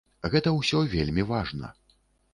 [0.35, 1.73] Гэта ўсё вельмі важна.